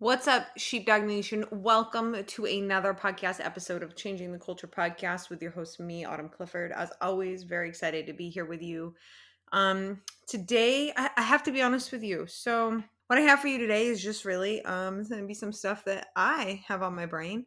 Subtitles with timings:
[0.00, 1.44] What's up, Sheepdog Nation?
[1.50, 6.30] Welcome to another podcast episode of Changing the Culture podcast with your host, me, Autumn
[6.30, 6.72] Clifford.
[6.72, 8.94] As always, very excited to be here with you.
[9.52, 12.24] Um, today, I, I have to be honest with you.
[12.26, 15.34] So, what I have for you today is just really um, it's going to be
[15.34, 17.44] some stuff that I have on my brain,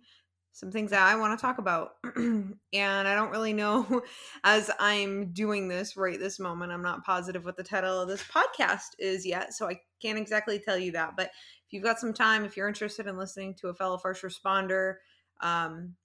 [0.52, 1.94] some things that I want to talk about.
[2.16, 4.04] and I don't really know
[4.44, 6.72] as I'm doing this right this moment.
[6.72, 10.60] I'm not positive what the title of this podcast is yet, so I can't exactly
[10.60, 11.14] tell you that.
[11.18, 11.32] But
[11.74, 14.96] you've got some time, if you're interested in listening to a fellow first responder,
[15.42, 15.96] um,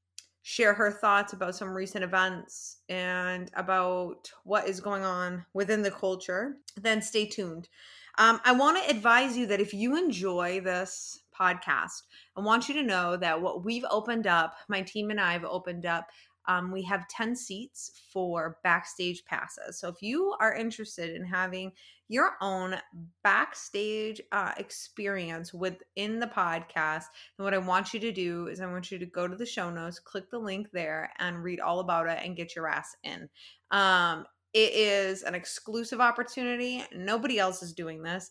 [0.42, 5.90] share her thoughts about some recent events and about what is going on within the
[5.90, 7.68] culture, then stay tuned.
[8.16, 12.02] Um, I want to advise you that if you enjoy this podcast,
[12.36, 15.44] I want you to know that what we've opened up, my team and I have
[15.44, 16.08] opened up
[16.48, 19.78] um, we have 10 seats for backstage passes.
[19.78, 21.72] So if you are interested in having
[22.08, 22.76] your own
[23.22, 27.04] backstage uh, experience within the podcast,
[27.36, 29.44] then what I want you to do is I want you to go to the
[29.44, 32.96] show notes, click the link there, and read all about it and get your ass
[33.04, 33.28] in.
[33.70, 36.82] Um, it is an exclusive opportunity.
[36.94, 38.30] Nobody else is doing this.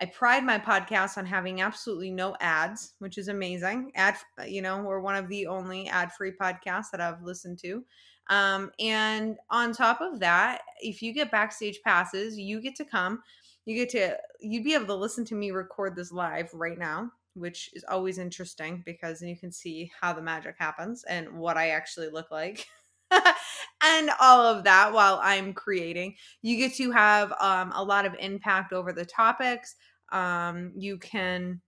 [0.00, 3.92] I pride my podcast on having absolutely no ads, which is amazing.
[3.94, 4.16] Ad,
[4.46, 7.82] you know, we're one of the only ad-free podcasts that I've listened to.
[8.28, 13.22] Um, and on top of that, if you get backstage passes, you get to come.
[13.64, 17.10] You get to you'd be able to listen to me record this live right now,
[17.34, 21.70] which is always interesting because you can see how the magic happens and what I
[21.70, 22.66] actually look like.
[23.82, 26.16] and all of that while I'm creating.
[26.42, 29.76] You get to have um, a lot of impact over the topics.
[30.12, 31.60] Um, you can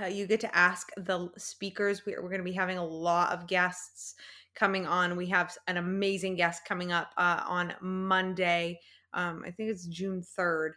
[0.00, 2.04] uh, you get to ask the speakers.
[2.04, 4.14] We're, we're going to be having a lot of guests
[4.54, 5.16] coming on.
[5.16, 8.80] We have an amazing guest coming up uh, on Monday.
[9.14, 10.72] Um, I think it's June 3rd.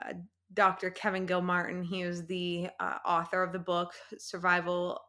[0.00, 0.14] Uh,
[0.54, 0.90] Dr.
[0.90, 1.82] Kevin Gilmartin.
[1.82, 5.00] He is the uh, author of the book Survival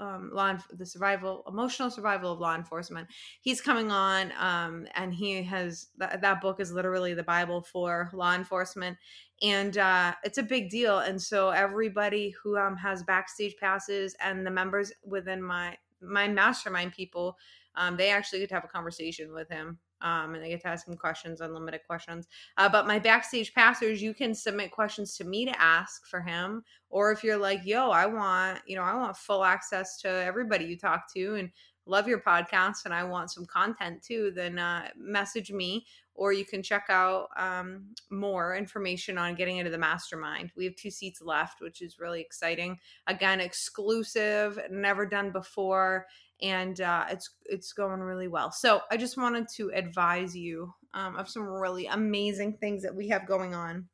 [0.00, 3.08] um, law the survival emotional survival of law enforcement.
[3.40, 8.10] He's coming on um, and he has that, that book is literally the bible for
[8.12, 8.98] law enforcement.
[9.42, 10.98] And uh, it's a big deal.
[10.98, 16.92] And so everybody who um, has backstage passes and the members within my my mastermind
[16.92, 17.36] people
[17.76, 20.68] um, they actually get to have a conversation with him um, and they get to
[20.68, 22.28] ask him questions, unlimited questions.
[22.58, 26.62] Uh, but my backstage passers, you can submit questions to me to ask for him,
[26.90, 30.66] or if you're like, "Yo, I want, you know, I want full access to everybody
[30.66, 31.50] you talk to, and
[31.86, 36.44] love your podcast, and I want some content too," then uh, message me, or you
[36.44, 40.52] can check out um, more information on getting into the mastermind.
[40.54, 42.78] We have two seats left, which is really exciting.
[43.06, 46.06] Again, exclusive, never done before
[46.42, 48.50] and uh, it's it's going really well.
[48.50, 53.08] So I just wanted to advise you um, of some really amazing things that we
[53.08, 53.88] have going on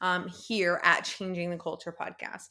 [0.00, 2.48] um, here at Changing the Culture podcast.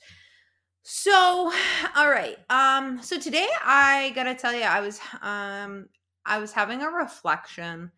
[0.84, 1.52] So,
[1.96, 2.38] all right.
[2.50, 5.88] Um, so today I gotta tell you, I was um,
[6.26, 7.92] I was having a reflection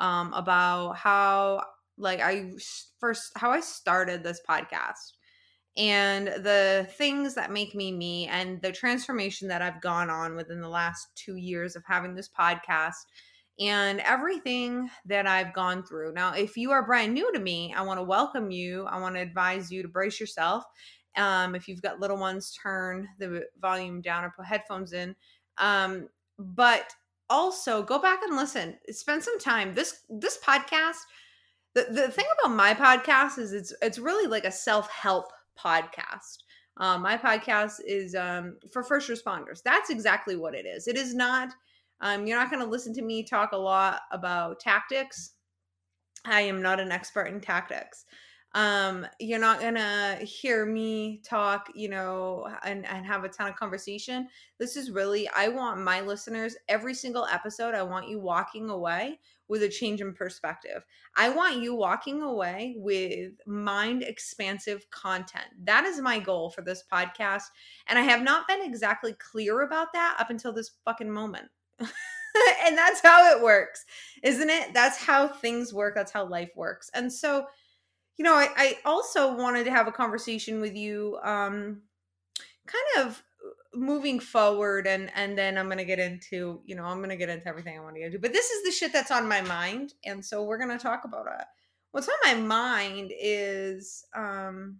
[0.00, 1.64] um, about how
[1.98, 2.52] like I
[2.98, 5.12] first how I started this podcast
[5.76, 10.60] and the things that make me me and the transformation that I've gone on within
[10.60, 13.06] the last two years of having this podcast
[13.58, 16.12] and everything that I've gone through.
[16.12, 18.84] Now, if you are brand new to me, I want to welcome you.
[18.86, 20.64] I want to advise you to brace yourself.
[21.16, 25.14] Um, if you've got little ones, turn the volume down or put headphones in.
[25.58, 26.08] Um,
[26.38, 26.92] but
[27.28, 28.78] also go back and listen.
[28.90, 29.74] Spend some time.
[29.74, 30.98] This this podcast.
[31.74, 36.38] The, the thing about my podcast is it's it's really like a self-help podcast.
[36.78, 39.62] Um, my podcast is um, for first responders.
[39.62, 40.88] That's exactly what it is.
[40.88, 41.50] It is not,
[42.00, 45.32] um, you're not going to listen to me talk a lot about tactics.
[46.24, 48.04] I am not an expert in tactics.
[48.54, 53.56] Um, you're not to hear me talk, you know, and, and have a ton of
[53.56, 54.28] conversation.
[54.58, 59.18] This is really, I want my listeners, every single episode, I want you walking away
[59.48, 60.82] with a change in perspective.
[61.16, 65.46] I want you walking away with mind expansive content.
[65.64, 67.44] That is my goal for this podcast.
[67.86, 71.48] And I have not been exactly clear about that up until this fucking moment.
[72.64, 73.84] and that's how it works,
[74.22, 74.72] isn't it?
[74.72, 75.94] That's how things work.
[75.94, 76.90] That's how life works.
[76.94, 77.46] And so,
[78.16, 81.82] you know, I, I also wanted to have a conversation with you, um,
[82.66, 83.22] kind of
[83.74, 87.48] moving forward and and then i'm gonna get into you know i'm gonna get into
[87.48, 89.94] everything i want to get into but this is the shit that's on my mind
[90.04, 91.46] and so we're gonna talk about it.
[91.92, 94.78] What's on my mind is um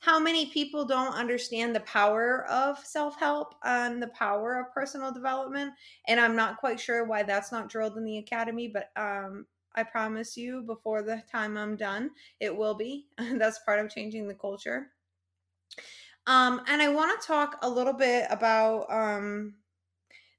[0.00, 5.72] how many people don't understand the power of self-help and the power of personal development
[6.06, 9.82] and i'm not quite sure why that's not drilled in the academy but um i
[9.82, 12.10] promise you before the time i'm done
[12.40, 14.92] it will be that's part of changing the culture
[16.26, 19.56] Um, and I want to talk a little bit about um,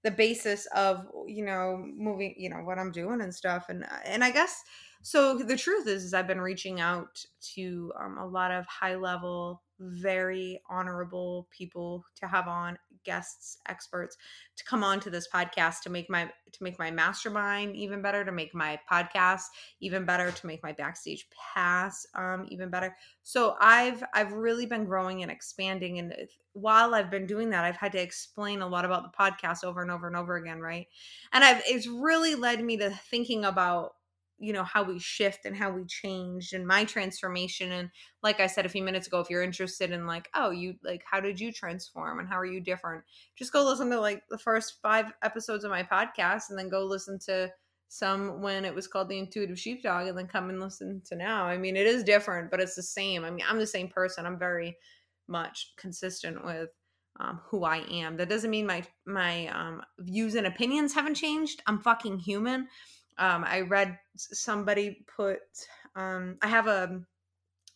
[0.04, 4.24] the basis of you know moving, you know what I'm doing and stuff, and and
[4.24, 4.64] I guess
[5.04, 5.38] so.
[5.40, 7.26] The truth is, is I've been reaching out
[7.56, 14.18] to um, a lot of high level, very honorable people to have on guests, experts
[14.56, 18.24] to come on to this podcast to make my to make my mastermind even better,
[18.24, 19.44] to make my podcast
[19.82, 22.96] even better, to make my backstage pass um, even better.
[23.24, 26.16] So I've I've really been growing and expanding, and
[26.54, 29.82] while I've been doing that, I've had to explain a lot about the podcast over
[29.82, 30.88] and over and over again, right?
[31.32, 33.96] And I've it's really led me to thinking about
[34.44, 37.90] you know how we shift and how we change and my transformation and
[38.22, 41.02] like i said a few minutes ago if you're interested in like oh you like
[41.10, 43.04] how did you transform and how are you different?
[43.38, 46.84] just go listen to like the first five episodes of my podcast and then go
[46.84, 47.50] listen to
[47.88, 51.46] some when it was called the intuitive sheepdog and then come and listen to now.
[51.46, 53.24] I mean it is different but it's the same.
[53.24, 54.26] I mean i'm the same person.
[54.26, 54.76] I'm very
[55.28, 56.70] much consistent with
[57.20, 58.18] um, who I am.
[58.18, 61.62] That doesn't mean my my um, views and opinions haven't changed.
[61.68, 62.68] I'm fucking human
[63.18, 65.40] um, I read somebody put
[65.96, 67.02] um, I have a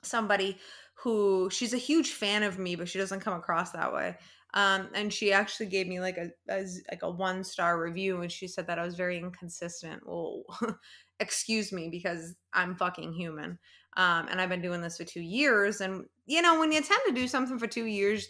[0.04, 0.58] somebody
[0.96, 4.16] who she's a huge fan of me, but she doesn't come across that way.
[4.54, 8.32] Um, and she actually gave me like a, a like a one star review, and
[8.32, 10.02] she said that I was very inconsistent.
[10.06, 10.44] Well,
[11.20, 13.60] excuse me, because I'm fucking human.
[13.98, 17.02] Um, and I've been doing this for two years, and you know when you tend
[17.08, 18.28] to do something for two years,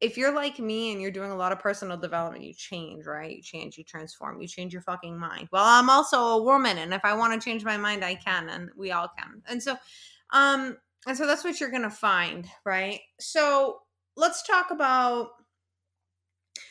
[0.00, 3.36] if you're like me and you're doing a lot of personal development, you change, right?
[3.36, 5.48] You change, you transform, you change your fucking mind.
[5.52, 8.48] Well, I'm also a woman, and if I want to change my mind, I can,
[8.48, 9.42] and we all can.
[9.48, 9.76] And so,
[10.30, 10.76] um,
[11.06, 13.00] and so that's what you're gonna find, right?
[13.20, 13.80] So
[14.16, 15.30] let's talk about.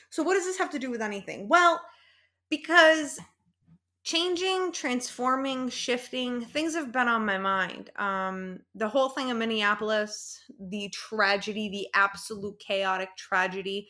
[0.10, 1.48] So, what does this have to do with anything?
[1.48, 1.82] Well,
[2.50, 3.20] because
[4.04, 7.90] changing, transforming, shifting, things have been on my mind.
[7.96, 13.88] Um, the whole thing in Minneapolis, the tragedy, the absolute chaotic tragedy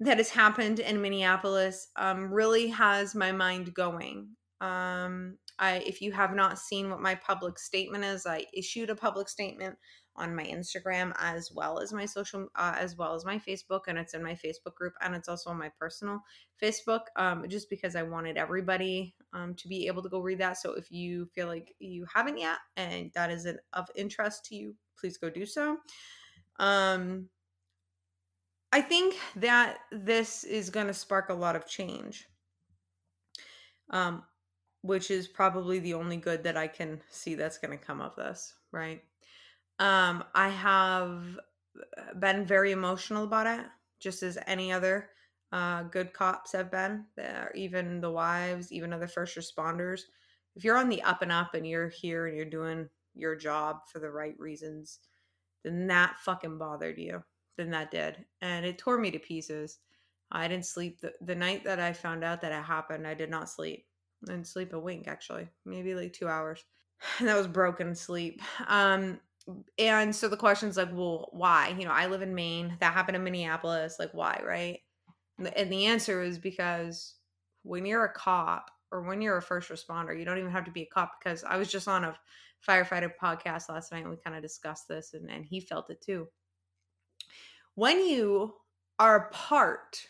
[0.00, 4.28] that has happened in Minneapolis, um, really has my mind going.
[4.60, 8.96] Um, I, if you have not seen what my public statement is, I issued a
[8.96, 9.76] public statement
[10.16, 13.98] on my Instagram as well as my social, uh, as well as my Facebook, and
[13.98, 16.20] it's in my Facebook group, and it's also on my personal
[16.62, 17.02] Facebook.
[17.16, 20.58] Um, just because I wanted everybody um, to be able to go read that.
[20.58, 24.54] So if you feel like you haven't yet, and that is an, of interest to
[24.54, 25.78] you, please go do so.
[26.58, 27.28] Um,
[28.72, 32.26] I think that this is going to spark a lot of change.
[33.90, 34.22] Um,
[34.84, 38.14] which is probably the only good that I can see that's going to come of
[38.16, 39.02] this, right?
[39.78, 41.38] Um, I have
[41.98, 43.66] uh, been very emotional about it,
[44.00, 45.10] just as any other
[45.52, 47.04] uh, good cops have been,
[47.54, 50.00] even the wives, even other first responders.
[50.56, 53.80] If you're on the up and up and you're here and you're doing your job
[53.90, 54.98] for the right reasons,
[55.62, 57.22] then that fucking bothered you.
[57.56, 58.24] Then that did.
[58.40, 59.78] And it tore me to pieces.
[60.30, 61.00] I didn't sleep.
[61.00, 63.86] The, the night that I found out that it happened, I did not sleep.
[64.26, 65.48] I didn't sleep a wink, actually.
[65.64, 66.64] Maybe like two hours.
[67.18, 68.42] And that was broken sleep.
[68.66, 69.20] Um,
[69.78, 71.74] and so the question's like, well, why?
[71.78, 72.76] You know, I live in Maine.
[72.80, 73.96] That happened in Minneapolis.
[73.98, 74.80] Like, why, right?
[75.38, 77.16] And the answer is because
[77.62, 80.70] when you're a cop or when you're a first responder, you don't even have to
[80.70, 81.12] be a cop.
[81.18, 82.16] Because I was just on a
[82.66, 86.00] firefighter podcast last night and we kind of discussed this, and, and he felt it
[86.00, 86.28] too.
[87.74, 88.54] When you
[88.98, 90.06] are a part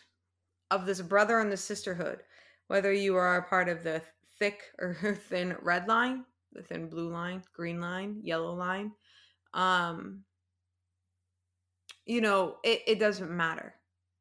[0.71, 2.21] of this brother and the sisterhood,
[2.67, 4.01] whether you are a part of the
[4.37, 6.23] thick or thin red line,
[6.53, 8.91] the thin blue line, green line, yellow line,
[9.55, 10.23] um
[12.05, 13.73] you know it, it doesn't matter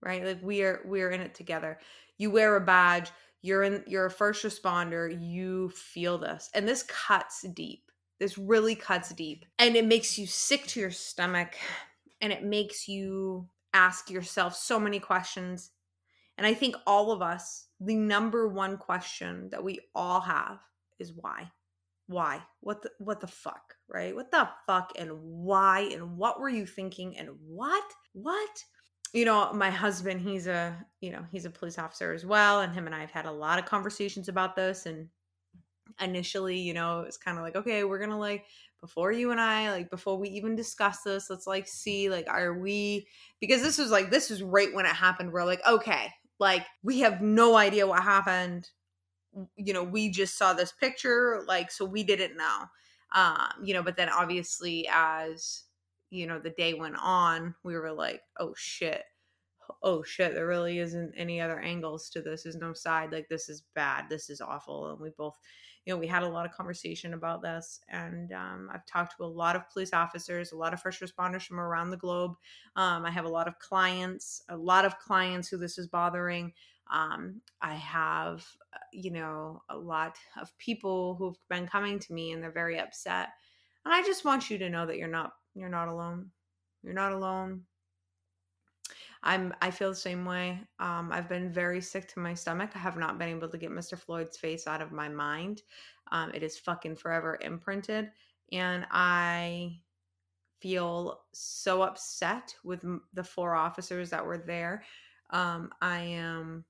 [0.04, 0.24] right?
[0.24, 1.78] Like we are we're in it together.
[2.18, 3.10] You wear a badge
[3.42, 7.90] you're in you're a first responder you feel this and this cuts deep.
[8.20, 9.44] This really cuts deep.
[9.58, 11.56] And it makes you sick to your stomach
[12.20, 15.70] and it makes you ask yourself so many questions.
[16.36, 20.58] And i think all of us the number one question that we all have
[20.98, 21.50] is why
[22.06, 22.42] why?
[22.60, 24.14] What the what the fuck right?
[24.14, 27.84] What the fuck and why and what were you thinking and what?
[28.12, 28.64] What?
[29.12, 32.74] You know my husband he's a you know he's a police officer as well and
[32.74, 35.08] him and i've had a lot of conversations about this and
[36.00, 38.44] initially you know it's kind of like okay we're gonna like
[38.80, 42.58] before you and i like before we even discuss this let's like see like are
[42.58, 43.06] we
[43.40, 47.00] because this was like this was right when it happened we're like okay like we
[47.00, 48.68] have no idea what happened
[49.56, 52.64] you know we just saw this picture like so we didn't know
[53.14, 55.64] um you know but then obviously as
[56.10, 59.04] you know the day went on we were like oh shit
[59.82, 62.42] oh shit, there really isn't any other angles to this.
[62.42, 63.12] There's no side.
[63.12, 64.06] Like this is bad.
[64.08, 64.90] This is awful.
[64.90, 65.38] And we both,
[65.84, 67.80] you know, we had a lot of conversation about this.
[67.88, 71.42] And um, I've talked to a lot of police officers, a lot of first responders
[71.42, 72.32] from around the globe.
[72.76, 76.52] Um, I have a lot of clients, a lot of clients who this is bothering.
[76.92, 78.44] Um, I have,
[78.94, 83.28] you know, a lot of people who've been coming to me and they're very upset.
[83.84, 86.30] And I just want you to know that you're not, you're not alone.
[86.82, 87.62] You're not alone
[89.24, 90.60] I'm I feel the same way.
[90.78, 92.70] Um, I've been very sick to my stomach.
[92.74, 93.98] I have not been able to get Mr.
[93.98, 95.62] Floyd's face out of my mind.
[96.12, 98.10] Um, it is fucking forever imprinted,
[98.52, 99.78] and I
[100.60, 102.84] feel so upset with
[103.14, 104.84] the four officers that were there.
[105.30, 106.64] Um, I am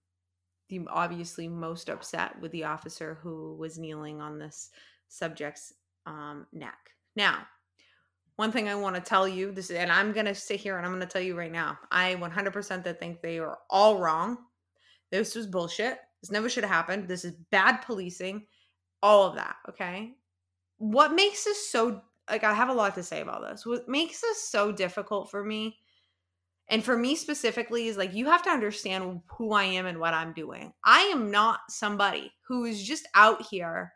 [0.68, 4.70] the obviously most upset with the officer who was kneeling on this
[5.08, 5.72] subject's
[6.06, 6.90] um, neck.
[7.16, 7.46] Now,
[8.36, 10.84] one thing I want to tell you this, and I'm going to sit here and
[10.84, 14.38] I'm going to tell you right now, I 100% that think they are all wrong.
[15.10, 15.98] This was bullshit.
[16.20, 17.06] This never should have happened.
[17.06, 18.46] This is bad policing.
[19.02, 19.56] All of that.
[19.68, 20.14] Okay.
[20.78, 23.66] What makes this so like I have a lot to say about this.
[23.66, 25.76] What makes this so difficult for me,
[26.68, 30.14] and for me specifically, is like you have to understand who I am and what
[30.14, 30.72] I'm doing.
[30.84, 33.92] I am not somebody who is just out here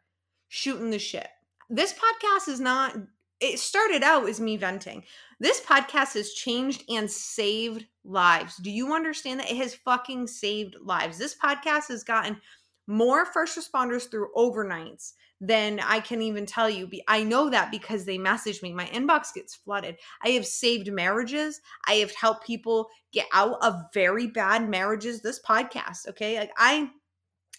[0.48, 1.28] shooting the shit.
[1.70, 2.96] This podcast is not
[3.40, 5.04] it started out as me venting.
[5.38, 8.56] This podcast has changed and saved lives.
[8.56, 9.50] Do you understand that?
[9.50, 11.18] It has fucking saved lives.
[11.18, 12.40] This podcast has gotten
[12.88, 16.90] more first responders through overnights than I can even tell you.
[17.06, 18.72] I know that because they message me.
[18.72, 19.96] My inbox gets flooded.
[20.22, 21.60] I have saved marriages.
[21.86, 25.22] I have helped people get out of very bad marriages.
[25.22, 26.38] This podcast, okay?
[26.38, 26.90] Like I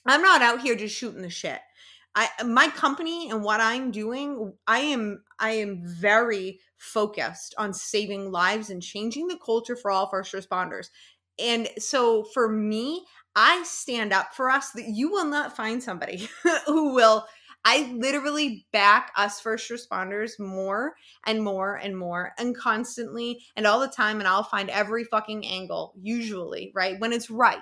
[0.06, 1.60] I'm not out here just shooting the shit.
[2.16, 8.32] I my company and what I'm doing, I am I am very focused on saving
[8.32, 10.90] lives and changing the culture for all first responders.
[11.38, 13.06] And so for me,
[13.36, 16.28] I stand up for us that you will not find somebody
[16.66, 17.26] who will
[17.66, 20.94] I literally back us first responders more
[21.26, 25.46] and more and more and constantly and all the time and I'll find every fucking
[25.46, 27.00] angle usually, right?
[27.00, 27.60] When it's right.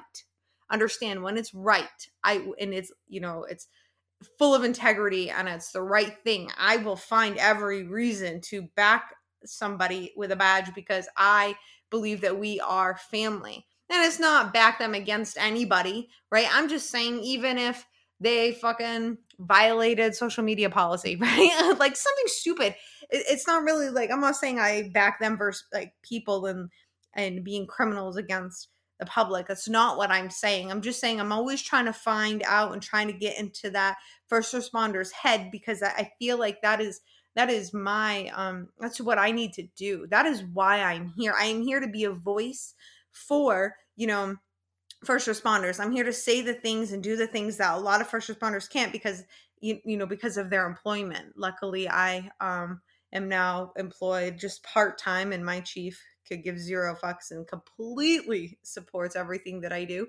[0.69, 1.87] Understand when it's right.
[2.23, 3.67] I and it's you know, it's
[4.37, 9.13] full of integrity and it's the right thing, I will find every reason to back
[9.45, 11.55] somebody with a badge because I
[11.89, 13.65] believe that we are family.
[13.89, 16.47] And it's not back them against anybody, right?
[16.51, 17.85] I'm just saying, even if
[18.19, 21.75] they fucking violated social media policy, right?
[21.77, 22.75] like something stupid.
[23.09, 26.69] It's not really like I'm not saying I back them versus like people and
[27.13, 28.69] and being criminals against
[28.99, 29.47] the public.
[29.47, 30.71] That's not what I'm saying.
[30.71, 33.97] I'm just saying I'm always trying to find out and trying to get into that
[34.27, 37.01] first responder's head because I feel like that is
[37.35, 40.07] that is my um that's what I need to do.
[40.09, 41.35] That is why I'm here.
[41.39, 42.73] I am here to be a voice
[43.11, 44.35] for, you know,
[45.05, 45.79] first responders.
[45.79, 48.29] I'm here to say the things and do the things that a lot of first
[48.29, 49.23] responders can't because
[49.59, 51.33] you, you know because of their employment.
[51.35, 52.81] Luckily I um
[53.13, 59.15] am now employed just part-time and my chief could give zero fucks and completely supports
[59.15, 60.07] everything that I do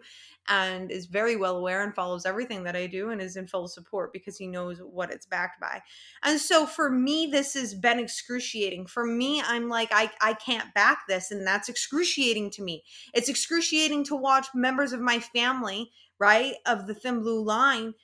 [0.49, 3.69] and is very well aware and follows everything that I do and is in full
[3.69, 5.81] support because he knows what it's backed by.
[6.23, 8.87] And so for me, this has been excruciating.
[8.87, 11.31] For me, I'm like, I, I can't back this.
[11.31, 12.85] And that's excruciating to me.
[13.15, 17.95] It's excruciating to watch members of my family, right, of the thin blue line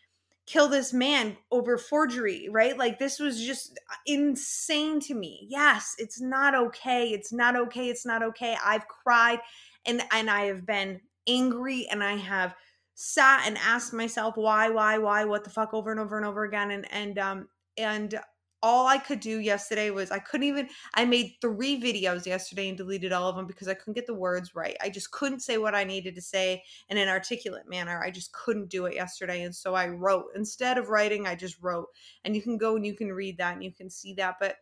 [0.47, 2.77] kill this man over forgery, right?
[2.77, 5.47] Like this was just insane to me.
[5.49, 7.09] Yes, it's not okay.
[7.09, 7.89] It's not okay.
[7.89, 8.57] It's not okay.
[8.65, 9.41] I've cried
[9.87, 12.55] and and I have been angry and I have
[12.95, 16.45] sat and asked myself why why why what the fuck over and over and over
[16.45, 18.21] again and and um and
[18.65, 22.79] all I could do yesterday was I couldn't even I made 3 videos yesterday and
[22.79, 24.77] deleted all of them because I couldn't get the words right.
[24.81, 28.03] I just couldn't say what I needed to say in an articulate manner.
[28.03, 30.29] I just couldn't do it yesterday and so I wrote.
[30.35, 31.89] Instead of writing, I just wrote.
[32.25, 34.57] And you can go and you can read that and you can see that, but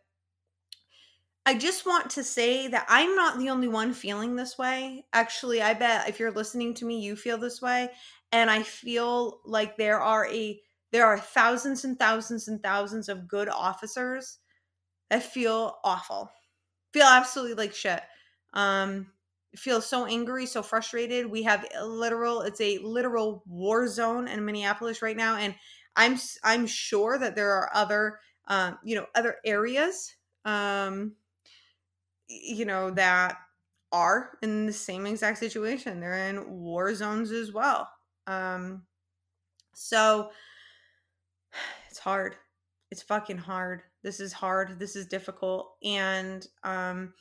[1.45, 5.05] I just want to say that I'm not the only one feeling this way.
[5.11, 7.89] Actually, I bet if you're listening to me, you feel this way.
[8.31, 10.61] And I feel like there are a
[10.93, 14.37] there are thousands and thousands and thousands of good officers
[15.09, 16.31] that feel awful,
[16.93, 18.01] feel absolutely like shit.
[18.53, 19.11] Um,
[19.55, 21.25] feel so angry, so frustrated.
[21.25, 25.55] We have literal, it's a literal war zone in Minneapolis right now, and
[25.95, 31.15] I'm I'm sure that there are other, um, you know, other areas, um,
[32.27, 33.37] you know, that
[33.91, 35.99] are in the same exact situation.
[35.99, 37.89] They're in war zones as well.
[38.27, 38.83] Um,
[39.73, 40.31] so
[41.93, 42.35] it's hard.
[42.89, 43.83] It's fucking hard.
[44.01, 44.79] This is hard.
[44.79, 45.75] This is difficult.
[45.83, 47.13] And um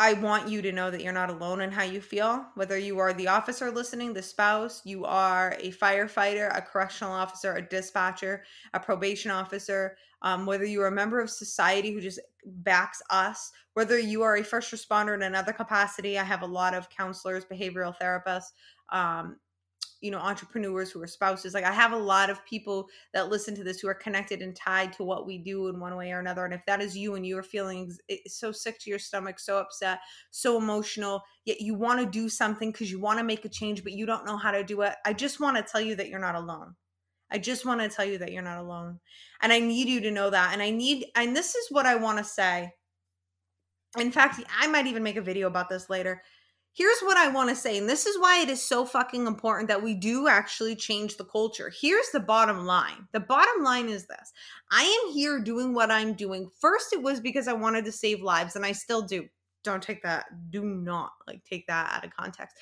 [0.00, 2.44] I want you to know that you're not alone in how you feel.
[2.56, 7.54] Whether you are the officer listening, the spouse, you are a firefighter, a correctional officer,
[7.54, 8.42] a dispatcher,
[8.74, 13.52] a probation officer, um, whether you are a member of society who just backs us,
[13.74, 16.18] whether you are a first responder in another capacity.
[16.18, 18.50] I have a lot of counselors, behavioral therapists,
[18.88, 19.36] um,
[20.00, 23.54] you know entrepreneurs who are spouses like i have a lot of people that listen
[23.54, 26.20] to this who are connected and tied to what we do in one way or
[26.20, 27.92] another and if that is you and you're feeling
[28.26, 29.98] so sick to your stomach so upset
[30.30, 33.82] so emotional yet you want to do something because you want to make a change
[33.82, 36.08] but you don't know how to do it i just want to tell you that
[36.08, 36.74] you're not alone.
[37.32, 38.98] I just want to tell you that you're not alone
[39.42, 41.94] and i need you to know that and i need and this is what i
[41.94, 42.72] want to say.
[43.98, 46.22] In fact i might even make a video about this later
[46.72, 49.68] here's what I want to say, and this is why it is so fucking important
[49.68, 51.72] that we do actually change the culture.
[51.80, 54.32] Here's the bottom line the bottom line is this
[54.70, 56.50] I am here doing what I'm doing.
[56.60, 59.26] First, it was because I wanted to save lives, and I still do.
[59.62, 62.56] Don't take that, do not like take that out of context.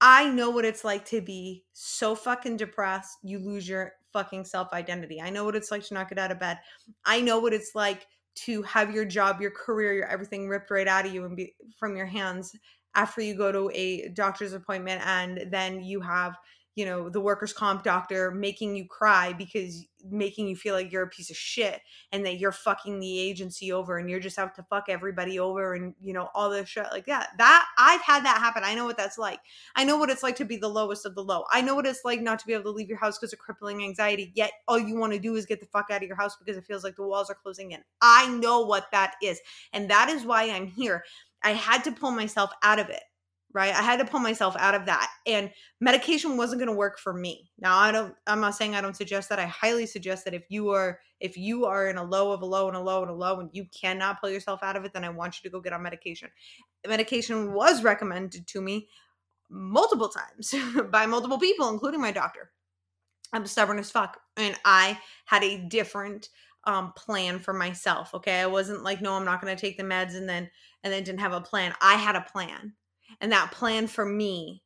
[0.00, 4.72] I know what it's like to be so fucking depressed, you lose your fucking self
[4.72, 5.20] identity.
[5.20, 6.58] I know what it's like to not get out of bed.
[7.04, 10.88] I know what it's like to have your job, your career, your everything ripped right
[10.88, 12.54] out of you and be from your hands
[12.94, 16.36] after you go to a doctor's appointment and then you have
[16.76, 21.02] you know the workers comp doctor making you cry because making you feel like you're
[21.02, 21.80] a piece of shit
[22.12, 25.74] and that you're fucking the agency over and you're just out to fuck everybody over
[25.74, 27.30] and you know all this shit like that.
[27.38, 28.62] That i've had that happen.
[28.64, 29.40] I know what that's like.
[29.76, 31.44] I know what it's like to be the lowest of the low.
[31.50, 33.40] I know what it's like not to be able to leave your house because of
[33.40, 36.16] crippling anxiety yet all you want to do is get the fuck out of your
[36.16, 37.80] house because it feels like the walls are closing in.
[38.00, 39.40] I know what that is
[39.72, 41.04] and that is why i'm here
[41.42, 43.02] I had to pull myself out of it,
[43.52, 43.74] right?
[43.74, 45.10] I had to pull myself out of that.
[45.26, 47.50] And medication wasn't going to work for me.
[47.58, 49.38] Now, I don't I'm not saying I don't suggest that.
[49.38, 52.46] I highly suggest that if you are if you are in a low of a
[52.46, 54.92] low and a low and a low and you cannot pull yourself out of it,
[54.92, 56.30] then I want you to go get on medication.
[56.86, 58.88] Medication was recommended to me
[59.50, 60.54] multiple times
[60.90, 62.50] by multiple people including my doctor.
[63.32, 66.28] I'm stubborn as fuck and I had a different
[66.64, 68.40] um plan for myself okay?
[68.40, 70.50] I wasn't like no i'm not going to take the meds and then
[70.82, 71.74] and then didn't have a plan.
[71.80, 72.74] I had a plan
[73.20, 74.62] and that plan for me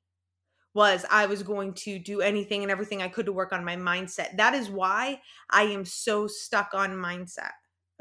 [0.74, 3.76] was i was going to do anything and everything i could to work on my
[3.76, 4.36] mindset.
[4.36, 7.52] That is why i am so stuck on mindset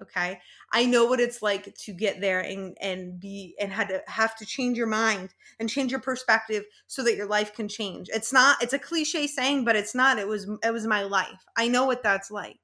[0.02, 0.39] okay?
[0.72, 4.36] I know what it's like to get there and and be and had to have
[4.38, 8.10] to change your mind and change your perspective so that your life can change.
[8.13, 10.18] It's not it's a cliche saying but it's not.
[10.20, 11.44] It was it was my life.
[11.58, 12.60] I know what that's like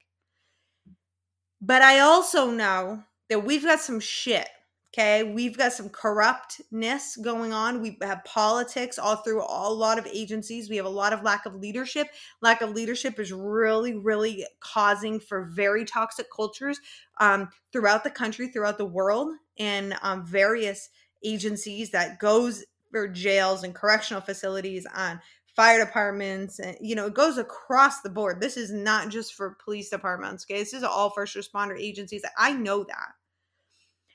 [1.62, 4.48] but I also know that we've got some shit.
[4.92, 7.80] Okay, we've got some corruptness going on.
[7.80, 10.68] We have politics all through a lot of agencies.
[10.68, 12.08] We have a lot of lack of leadership.
[12.42, 16.80] Lack of leadership is really, really causing for very toxic cultures
[17.20, 20.90] um, throughout the country, throughout the world, and um, various
[21.24, 25.22] agencies that goes for jails and correctional facilities on
[25.60, 28.40] fire departments and you know it goes across the board.
[28.40, 30.60] This is not just for police departments okay?
[30.60, 32.24] This is all first responder agencies.
[32.38, 33.10] I know that.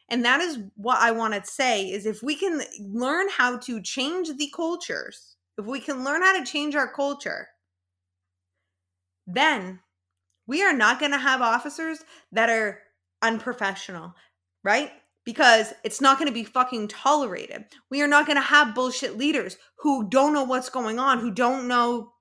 [0.09, 3.83] And that is what i want to say is if we can learn how to
[3.83, 7.49] change the cultures if we can learn how to change our culture
[9.27, 9.81] then
[10.47, 12.81] we are not going to have officers that are
[13.21, 14.15] unprofessional
[14.63, 14.93] right
[15.25, 17.65] because it's not going to be fucking tolerated.
[17.91, 21.31] We are not going to have bullshit leaders who don't know what's going on, who
[21.31, 22.13] don't know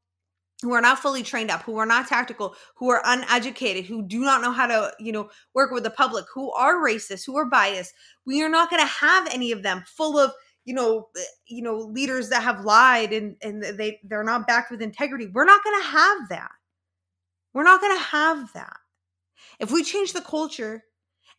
[0.64, 4.22] who are not fully trained up, who are not tactical, who are uneducated, who do
[4.22, 7.46] not know how to, you know, work with the public, who are racist, who are
[7.46, 7.94] biased.
[8.26, 10.32] We are not going to have any of them full of,
[10.64, 14.72] you know, eh, you know, leaders that have lied and and they they're not backed
[14.72, 15.28] with integrity.
[15.28, 16.52] We're not going to have that.
[17.54, 18.78] We're not going to have that.
[19.60, 20.86] If we change the culture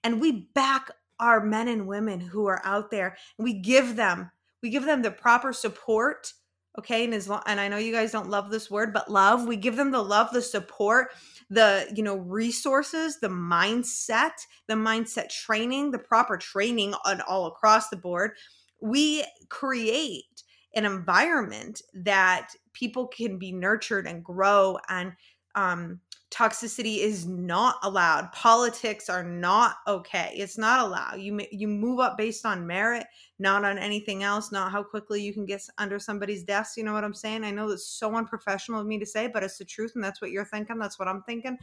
[0.04, 4.30] and we back our men and women who are out there and we give them
[4.62, 6.32] we give them the proper support
[6.76, 7.04] okay?
[7.04, 9.56] And as long and i know you guys don't love this word but love we
[9.56, 11.08] give them the love the support
[11.50, 14.32] the you know resources the mindset
[14.66, 18.32] the mindset training the proper training on all across the board.
[18.80, 20.42] We create
[20.74, 25.12] an environment that people can be nurtured and grow and
[25.54, 26.00] um,
[26.34, 28.32] toxicity is not allowed.
[28.32, 30.32] Politics are not okay.
[30.34, 31.20] It's not allowed.
[31.20, 33.06] You you move up based on merit
[33.38, 36.92] not on anything else not how quickly you can get under somebody's desk you know
[36.92, 37.44] what i'm saying?
[37.44, 40.20] I know that's so unprofessional of me to say but it's the truth and that's
[40.20, 41.58] what you're thinking that's what i'm thinking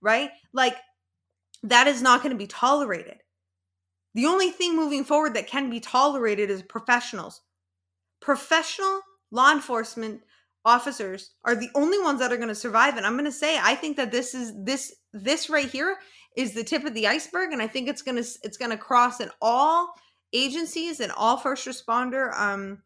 [0.00, 0.30] right?
[0.52, 0.76] Like
[1.62, 3.18] that is not going to be tolerated.
[4.14, 7.42] The only thing moving forward that can be tolerated is professionals.
[8.20, 10.22] Professional law enforcement
[10.66, 13.58] officers are the only ones that are going to survive and i'm going to say
[13.62, 15.96] i think that this is this this right here
[16.36, 18.76] is the tip of the iceberg and i think it's going to it's going to
[18.76, 19.94] cross in all
[20.32, 22.82] agencies and all first responder um,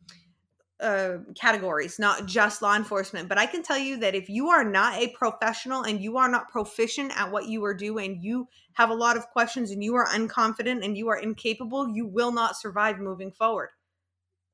[0.80, 3.28] uh, categories, not just law enforcement.
[3.28, 6.28] But I can tell you that if you are not a professional and you are
[6.28, 9.94] not proficient at what you are doing, you have a lot of questions and you
[9.96, 13.70] are unconfident and you are incapable, you will not survive moving forward.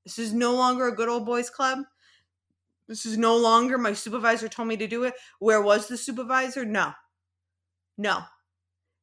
[0.05, 1.81] This is no longer a good old boys club.
[2.89, 5.15] This is no longer my supervisor told me to do it.
[5.39, 6.65] Where was the supervisor?
[6.65, 6.93] No.
[7.99, 8.21] No.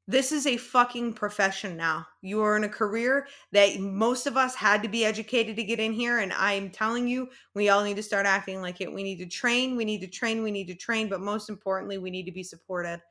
[0.06, 2.06] This is a fucking profession now.
[2.22, 5.80] You are in a career that most of us had to be educated to get
[5.80, 6.20] in here.
[6.20, 8.92] And I'm telling you, we all need to start acting like it.
[8.92, 11.08] We need to train, we need to train, we need to train.
[11.08, 13.02] But most importantly, we need to be supported.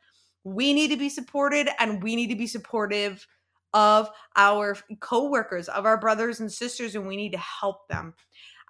[0.44, 3.26] We need to be supported and we need to be supportive
[3.72, 8.12] of our coworkers, of our brothers and sisters, and we need to help them.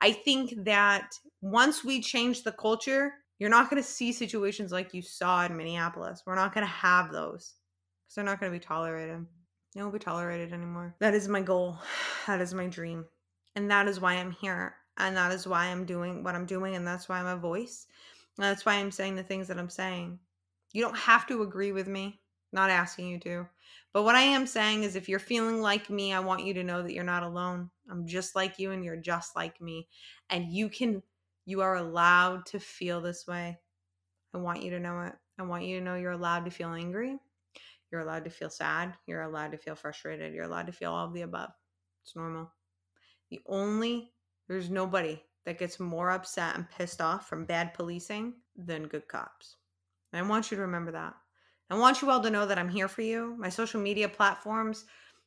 [0.03, 4.93] I think that once we change the culture, you're not going to see situations like
[4.93, 6.25] you saw in Minneapolis.
[6.27, 7.55] We're not going to have those
[8.05, 9.25] because they're not going to be tolerated.
[9.75, 10.97] They won't be tolerated anymore.
[10.99, 11.79] That is my goal.
[12.27, 13.05] That is my dream.
[13.57, 14.77] And that is why I'm here.
[14.97, 16.77] And that is why I'm doing what I'm doing.
[16.77, 17.87] And that's why I'm a voice.
[18.39, 20.19] And that's why I'm saying the things that I'm saying.
[20.73, 22.21] You don't have to agree with me.
[22.53, 23.47] Not asking you to.
[23.93, 26.65] But what I am saying is if you're feeling like me, I want you to
[26.65, 27.71] know that you're not alone.
[27.91, 29.89] I'm just like you and you're just like me.
[30.31, 31.03] And you can,
[31.45, 33.59] you are allowed to feel this way.
[34.35, 35.13] I want you to know it.
[35.39, 37.19] I want you to know you're allowed to feel angry.
[37.91, 38.95] You're allowed to feel sad.
[39.07, 40.33] You're allowed to feel frustrated.
[40.33, 41.51] You're allowed to feel all of the above.
[42.03, 42.51] It's normal.
[43.31, 44.13] The only,
[44.49, 49.57] there's nobody that gets more upset and pissed off from bad policing than good cops.
[50.13, 51.15] And I want you to remember that.
[51.71, 53.35] I want you all to know that I'm here for you.
[53.39, 54.85] My social media platforms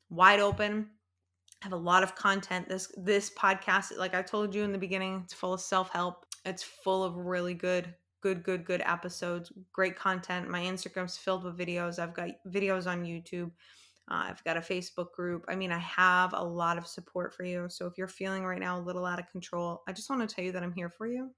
[0.10, 0.90] wide open.
[1.62, 2.70] I have a lot of content.
[2.70, 6.26] This this podcast, like I told you in the beginning, it's full of self-help.
[6.46, 10.50] It's full of really good, good, good, good episodes, great content.
[10.50, 11.98] My Instagram's filled with videos.
[11.98, 13.52] I've got videos on YouTube.
[14.12, 15.46] Uh, I've got a Facebook group.
[15.48, 17.66] I mean, I have a lot of support for you.
[17.70, 20.36] So if you're feeling right now a little out of control, I just want to
[20.36, 21.32] tell you that I'm here for you.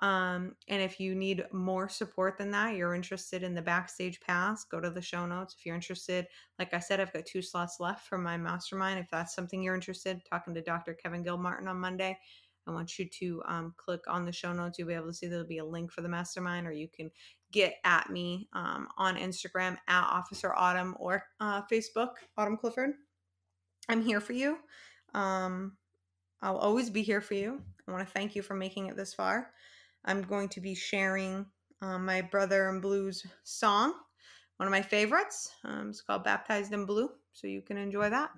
[0.00, 4.64] Um, and if you need more support than that, you're interested in the backstage pass,
[4.64, 5.54] go to the show notes.
[5.56, 6.26] If you're interested,
[6.58, 8.98] like I said, I've got two slots left for my mastermind.
[8.98, 10.94] If that's something you're interested, talking to Dr.
[10.94, 12.18] Kevin Gilmartin on Monday,
[12.66, 14.78] I want you to um, click on the show notes.
[14.78, 17.10] You'll be able to see there'll be a link for the mastermind, or you can
[17.52, 22.92] get at me um, on Instagram at Officer Autumn or uh, Facebook, Autumn Clifford.
[23.88, 24.58] I'm here for you.
[25.12, 25.76] Um,
[26.42, 27.60] I'll always be here for you.
[27.86, 29.50] I want to thank you for making it this far.
[30.04, 31.46] I'm going to be sharing
[31.80, 33.94] um, my Brother in Blues song,
[34.58, 35.50] one of my favorites.
[35.64, 38.30] Um, it's called Baptized in Blue, so you can enjoy that.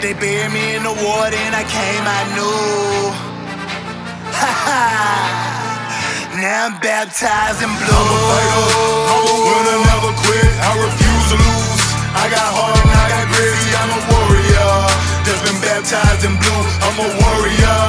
[0.00, 3.12] They buried me in the water and I came, I knew.
[4.32, 5.40] Ha ha.
[6.40, 8.99] Now I'm baptized in blue.
[16.90, 17.80] I'm a warrior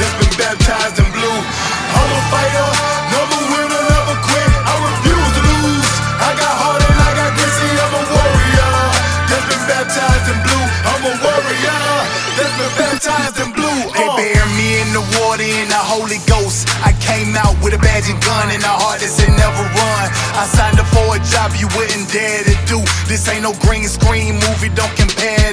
[0.00, 1.28] that's been baptized in blue.
[1.28, 2.68] I'm a fighter,
[3.12, 4.48] never winner, never quit.
[4.64, 5.88] I refuse to lose.
[6.24, 7.52] I got heart and I got grit.
[7.52, 8.72] I'm a warrior
[9.28, 10.64] that's been baptized in blue.
[10.88, 11.84] I'm a warrior
[12.40, 13.92] that's been baptized in blue.
[13.92, 14.16] They uh.
[14.16, 16.64] bury me in the water in the Holy Ghost.
[16.80, 20.04] I came out with a badge and gun and a heart that said never run.
[20.32, 22.80] I signed up for a job you wouldn't dare to do.
[23.04, 25.52] This ain't no green screen movie, don't compare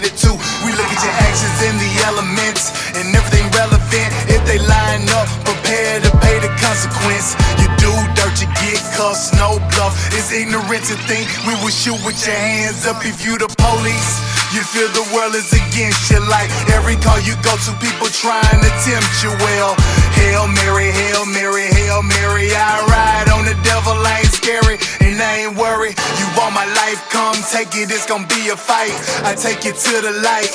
[1.33, 4.09] actions in the elements and everything relevant.
[4.29, 7.33] If they line up, prepare to pay the consequence.
[7.57, 9.97] You do dirt, you get cussed, no bluff.
[10.13, 14.32] It's ignorant to think we will shoot with your hands up if you the police.
[14.53, 16.45] You feel the world is against you like
[16.77, 19.33] every call you go to, people trying to tempt you.
[19.41, 19.73] Well,
[20.13, 22.53] Hail Mary, Hail Mary, Hail Mary.
[22.53, 25.97] I ride on the devil, I ain't scary and I ain't worried.
[26.21, 28.93] You want my life, come take it, it's gonna be a fight.
[29.25, 30.53] I take it to the light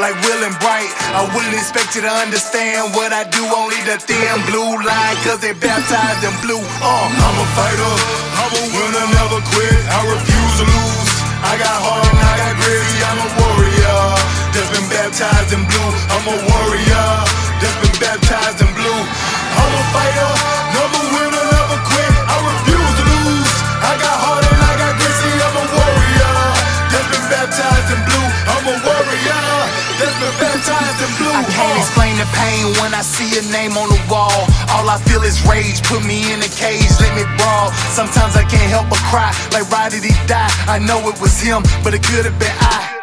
[0.00, 0.88] like Will and Bright.
[1.12, 5.44] I wouldn't expect you to understand what I do, only the thin blue line, cause
[5.44, 6.64] they baptized in blue.
[6.80, 7.92] Uh, I'm a fighter,
[8.40, 9.76] I'm a winner, never quit.
[9.92, 11.05] I refuse to lose.
[11.46, 14.02] I got heart and I got gritty, I'm a warrior
[14.50, 15.90] that's been baptized in blue.
[16.10, 17.06] I'm a warrior
[17.62, 19.00] that's been baptized in blue.
[19.54, 20.55] I'm a fighter,
[31.20, 31.28] blue.
[31.28, 34.48] I can't explain the pain when I see a name on the wall.
[34.72, 35.84] All I feel is rage.
[35.84, 37.68] Put me in a cage, let me brawl.
[37.92, 39.28] Sometimes I can't help but cry.
[39.52, 40.48] Like, why did he die?
[40.64, 42.96] I know it was him, but it could have been I.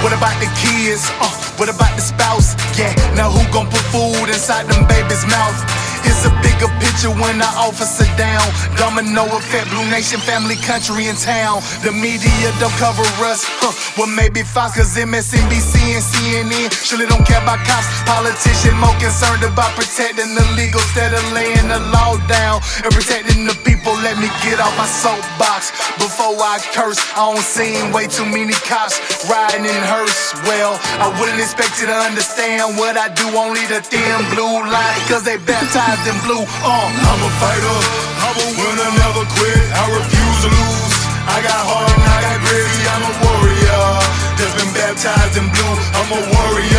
[0.00, 1.10] What about the kids?
[1.18, 1.26] Uh,
[1.58, 2.54] what about the spouse?
[2.78, 5.58] Yeah, now who gon' put food inside them babies' mouth?
[6.04, 8.42] It's a bigger picture when the officer down.
[8.74, 11.62] Domino effect, Blue Nation, family, country, and town.
[11.86, 13.46] The media don't cover us.
[13.62, 13.72] Huh.
[13.96, 17.86] Well, maybe Fox, cause MSNBC and CNN surely don't care about cops.
[18.06, 23.44] Politician more concerned about protecting the legal instead of laying the law down and protecting
[23.44, 23.94] the people.
[24.02, 26.98] Let me get off my soapbox before I curse.
[27.14, 28.98] I don't seen way too many cops
[29.30, 30.34] riding in hearse.
[30.46, 33.26] Well, I wouldn't expect you to understand what I do.
[33.38, 36.44] Only the thin blue line, cause they baptized in blue.
[36.44, 37.78] Uh, I'm a fighter,
[38.20, 39.64] I'm a winner, never quit.
[39.72, 40.96] I refuse to lose.
[41.24, 42.80] I got heart and I got gritty.
[42.92, 43.84] I'm a warrior
[44.36, 45.74] that's been baptized in blue.
[45.96, 46.77] I'm a warrior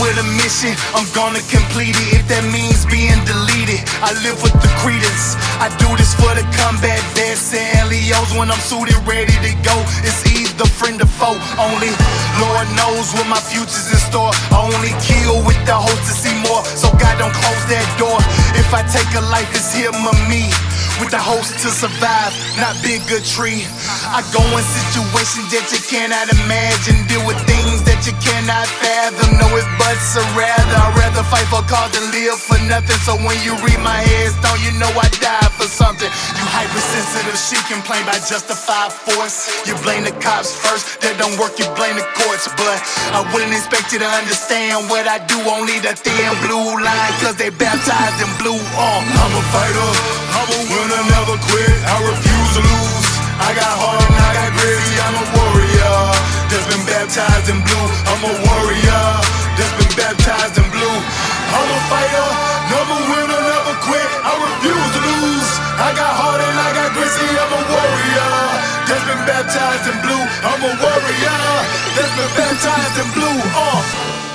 [0.00, 2.22] with a mission, I'm gonna complete it.
[2.22, 5.34] If that means being deleted, I live with the credence.
[5.58, 9.76] I do this for the combat vets and LEOs when I'm suited, ready to go.
[10.06, 11.38] It's either friend or foe.
[11.58, 11.90] Only
[12.38, 14.30] Lord knows what my future's in store.
[14.54, 16.62] I only kill with the hope to see more.
[16.78, 18.18] So God don't close that door.
[18.54, 20.46] If I take a life, it's him or me.
[20.98, 23.62] With the hopes to survive, not bigotry.
[24.10, 27.06] I go in situations that you cannot imagine.
[27.06, 29.38] Deal with things that you cannot fathom.
[29.38, 29.66] Know it,
[29.98, 30.78] but so rather.
[30.78, 32.98] I'd rather fight for cause than live for nothing.
[33.02, 36.06] So when you read my headstone, you know I died for something.
[36.06, 39.50] You hypersensitive, she complain by justified force.
[39.66, 42.46] You blame the cops first, that don't work, you blame the courts.
[42.54, 42.78] But
[43.10, 45.38] I wouldn't expect you to understand what I do.
[45.50, 48.58] Only the thin blue line, cause they baptized in blue.
[48.78, 49.90] Uh, I'm a fighter,
[50.38, 51.74] I'm a winner, never quit.
[51.90, 53.06] I refuse to lose.
[53.38, 54.94] I got heart and I got gritty.
[55.02, 55.98] I'm a warrior
[56.50, 57.86] that's been baptized in blue.
[58.06, 60.98] I'm a warrior that's been baptized in blue.
[61.50, 62.28] I'm a fighter,
[62.70, 64.10] never winner, never quit.
[64.22, 65.50] I refuse to lose.
[65.82, 67.26] I got heart and I got gritty.
[67.26, 68.32] I'm a warrior
[68.86, 70.24] that's been baptized in blue.
[70.46, 71.42] I'm a warrior
[71.98, 73.38] that's been baptized in blue.
[73.50, 74.27] Uh.